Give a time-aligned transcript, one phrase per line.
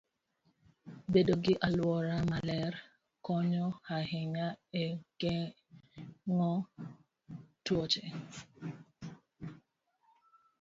[1.11, 2.73] Bedo gi alwora maler
[3.25, 3.65] konyo
[3.97, 4.47] ahinya
[4.83, 4.85] e
[5.19, 6.51] geng'o
[7.63, 8.05] tuoche.